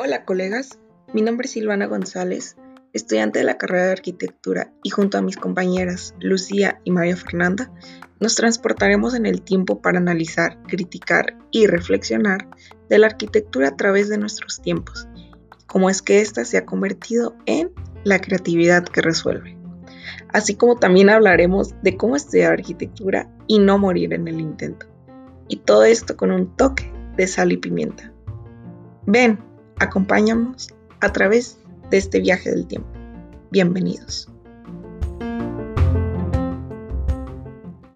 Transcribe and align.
Hola 0.00 0.24
colegas, 0.24 0.78
mi 1.12 1.22
nombre 1.22 1.46
es 1.46 1.54
Silvana 1.54 1.86
González, 1.86 2.56
estudiante 2.92 3.40
de 3.40 3.44
la 3.44 3.58
carrera 3.58 3.86
de 3.86 3.92
arquitectura 3.92 4.72
y 4.84 4.90
junto 4.90 5.18
a 5.18 5.22
mis 5.22 5.36
compañeras 5.36 6.14
Lucía 6.20 6.80
y 6.84 6.92
María 6.92 7.16
Fernanda 7.16 7.72
nos 8.20 8.36
transportaremos 8.36 9.16
en 9.16 9.26
el 9.26 9.42
tiempo 9.42 9.82
para 9.82 9.98
analizar, 9.98 10.62
criticar 10.68 11.36
y 11.50 11.66
reflexionar 11.66 12.48
de 12.88 12.98
la 12.98 13.08
arquitectura 13.08 13.70
a 13.70 13.76
través 13.76 14.08
de 14.08 14.18
nuestros 14.18 14.62
tiempos, 14.62 15.08
cómo 15.66 15.90
es 15.90 16.00
que 16.00 16.20
ésta 16.20 16.44
se 16.44 16.58
ha 16.58 16.64
convertido 16.64 17.34
en 17.46 17.72
la 18.04 18.20
creatividad 18.20 18.84
que 18.84 19.02
resuelve. 19.02 19.58
Así 20.32 20.54
como 20.54 20.76
también 20.76 21.10
hablaremos 21.10 21.74
de 21.82 21.96
cómo 21.96 22.14
estudiar 22.14 22.52
arquitectura 22.52 23.28
y 23.48 23.58
no 23.58 23.78
morir 23.78 24.14
en 24.14 24.28
el 24.28 24.40
intento. 24.40 24.86
Y 25.48 25.56
todo 25.56 25.82
esto 25.82 26.16
con 26.16 26.30
un 26.30 26.54
toque 26.54 26.88
de 27.16 27.26
sal 27.26 27.50
y 27.50 27.56
pimienta. 27.56 28.12
Ven, 29.04 29.47
Acompáñanos 29.80 30.74
a 31.00 31.12
través 31.12 31.58
de 31.90 31.98
este 31.98 32.20
viaje 32.20 32.50
del 32.50 32.66
tiempo. 32.66 32.88
Bienvenidos. 33.50 34.28